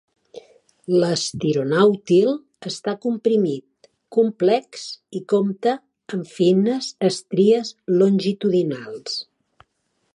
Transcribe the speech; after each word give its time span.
L'estironàutil 1.01 2.31
està 2.69 2.93
comprimit, 3.03 3.89
complex 4.17 4.87
i 5.19 5.21
compta 5.35 5.75
amb 6.17 6.33
fines 6.39 6.89
estries 7.11 7.75
longitudinals. 8.03 9.21